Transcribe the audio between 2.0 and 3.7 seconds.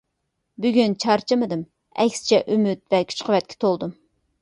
ئەكسىچە ئۈمىد ۋە كۈچ-قۇۋۋەتكە